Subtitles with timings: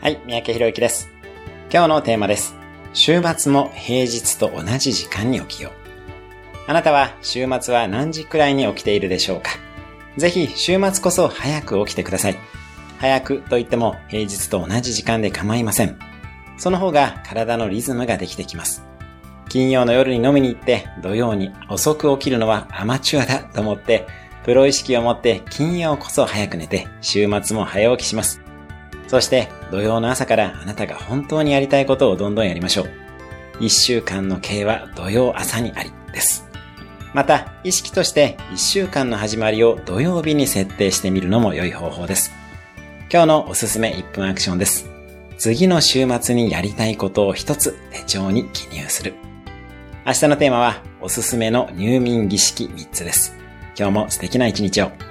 [0.00, 1.10] はい、三宅博之です。
[1.70, 2.54] 今日のテーマです。
[2.94, 5.72] 週末も平日と同じ時間に起きよう。
[6.66, 9.50] あなたは週末は何時くらいに起きているでしょうか？
[10.16, 12.38] ぜひ週末こそ早く起きてください。
[12.98, 15.98] 早くと言っても平日と同じ時間で構いません。
[16.56, 18.82] その方が体のリズムができてきます。
[19.50, 24.06] 金曜の夜に飲みに行って土曜に遅く起きるのはアマチュアだと思って
[24.44, 28.40] プロ意識を持って金曜こそ早く寝て週末も早起きします。
[29.10, 32.90] そして土曜の朝からあなたが本当にやりたいことをどんどんやりましょう。
[33.58, 36.48] 一週間の計は土曜朝にありです。
[37.12, 42.30] また、意識として一週間の始まりを土曜日に設定してみるのも良い方法です。
[43.12, 44.88] 今日のおすすめ1分アクションです。
[45.38, 49.14] 次の週末にやりたいことを一つ手帳に記入する。
[50.06, 53.36] 明日のテーマはおすすめの入眠儀式3つです。
[53.76, 55.09] 今日も素敵な一日を。